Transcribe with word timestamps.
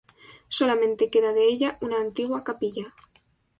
Solamente 0.49 1.11
queda 1.11 1.31
de 1.31 1.47
ella 1.47 1.77
una 1.79 1.99
antigua 1.99 2.43
capilla. 2.43 2.95